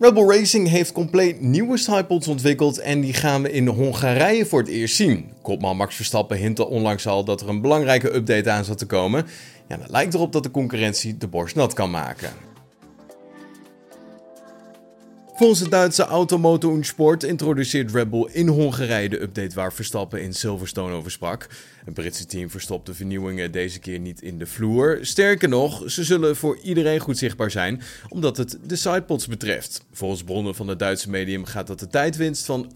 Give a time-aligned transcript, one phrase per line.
[0.00, 4.68] Rebel Racing heeft compleet nieuwe sidepods ontwikkeld en die gaan we in Hongarije voor het
[4.68, 5.30] eerst zien.
[5.42, 9.26] Kopman Max Verstappen hintte onlangs al dat er een belangrijke update aan zat te komen.
[9.68, 12.30] Ja, het lijkt erop dat de concurrentie de borst nat kan maken.
[15.38, 20.22] Volgens het Duitse Automoto und Sport introduceert Red Bull in Hongarije de update waar Verstappen
[20.22, 21.46] in Silverstone over sprak.
[21.84, 24.98] Het Britse team verstopt de vernieuwingen deze keer niet in de vloer.
[25.00, 29.84] Sterker nog, ze zullen voor iedereen goed zichtbaar zijn, omdat het de sidepods betreft.
[29.92, 32.72] Volgens bronnen van het Duitse medium gaat dat de tijdwinst van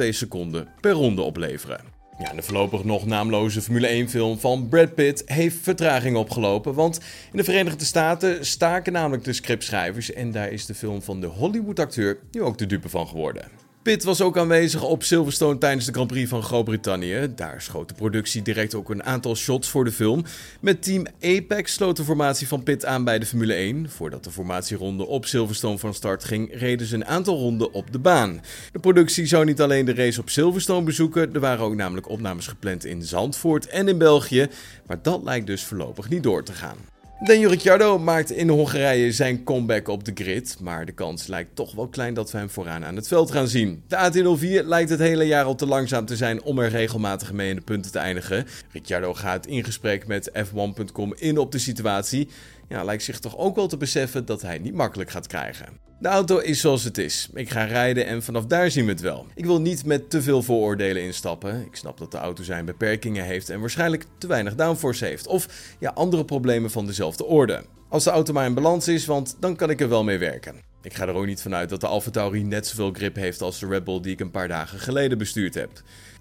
[0.00, 1.97] 0,2 seconden per ronde opleveren.
[2.18, 6.74] Ja, de voorlopig nog naamloze Formule 1-film van Brad Pitt heeft vertraging opgelopen.
[6.74, 7.00] Want
[7.32, 10.12] in de Verenigde Staten staken namelijk de scriptschrijvers.
[10.12, 13.67] En daar is de film van de Hollywood-acteur nu ook de dupe van geworden.
[13.88, 17.32] Pitt was ook aanwezig op Silverstone tijdens de Grand Prix van Groot-Brittannië.
[17.34, 20.24] Daar schoot de productie direct ook een aantal shots voor de film.
[20.60, 23.90] Met team Apex sloot de formatie van Pitt aan bij de Formule 1.
[23.90, 27.98] Voordat de formatieronde op Silverstone van start ging, reden ze een aantal ronden op de
[27.98, 28.40] baan.
[28.72, 32.46] De productie zou niet alleen de race op Silverstone bezoeken, er waren ook namelijk opnames
[32.46, 34.48] gepland in Zandvoort en in België.
[34.86, 36.97] Maar dat lijkt dus voorlopig niet door te gaan.
[37.20, 41.74] Daniel Ricciardo maakt in Hongarije zijn comeback op de grid, maar de kans lijkt toch
[41.74, 43.82] wel klein dat we hem vooraan aan het veld gaan zien.
[43.88, 47.48] De AT04 lijkt het hele jaar al te langzaam te zijn om er regelmatig mee
[47.48, 48.46] in de punten te eindigen.
[48.72, 52.28] Ricciardo gaat in gesprek met F1.com in op de situatie.
[52.68, 55.87] Ja, lijkt zich toch ook wel te beseffen dat hij niet makkelijk gaat krijgen.
[56.00, 57.28] De auto is zoals het is.
[57.34, 59.26] Ik ga rijden en vanaf daar zien we het wel.
[59.34, 61.64] Ik wil niet met te veel vooroordelen instappen.
[61.64, 65.26] Ik snap dat de auto zijn beperkingen heeft en waarschijnlijk te weinig downforce heeft.
[65.26, 67.64] Of ja, andere problemen van dezelfde orde.
[67.88, 70.67] Als de auto maar in balans is, want dan kan ik er wel mee werken.
[70.82, 73.66] Ik ga er ook niet vanuit dat de AlphaTauri net zoveel grip heeft als de
[73.66, 75.70] Red Bull die ik een paar dagen geleden bestuurd heb.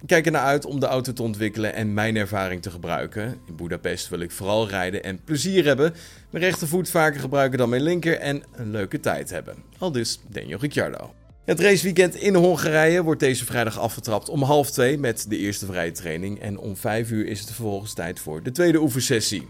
[0.01, 3.39] Ik kijk ernaar uit om de auto te ontwikkelen en mijn ervaring te gebruiken.
[3.47, 5.93] In Budapest wil ik vooral rijden en plezier hebben,
[6.29, 9.55] mijn rechtervoet vaker gebruiken dan mijn linker en een leuke tijd hebben.
[9.77, 11.13] Al dus Daniel Ricciardo.
[11.45, 15.91] Het raceweekend in Hongarije wordt deze vrijdag afgetrapt om half twee met de eerste vrije
[15.91, 16.39] training.
[16.39, 19.47] En om vijf uur is het vervolgens tijd voor de tweede oefensessie.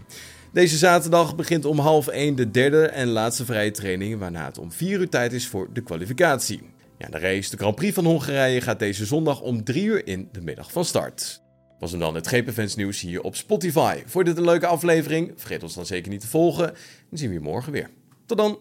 [0.58, 4.72] Deze zaterdag begint om half 1 de derde en laatste vrije training, waarna het om
[4.72, 6.60] 4 uur tijd is voor de kwalificatie.
[6.98, 10.28] Ja, de race, de Grand Prix van Hongarije, gaat deze zondag om 3 uur in
[10.32, 11.42] de middag van start.
[11.78, 14.02] Was hem dan het GP nieuws hier op Spotify.
[14.06, 15.32] Vond je dit een leuke aflevering?
[15.36, 16.68] Vergeet ons dan zeker niet te volgen.
[17.10, 17.90] En zien we je morgen weer.
[18.26, 18.58] Tot dan.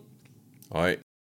[0.67, 1.06] Hoi.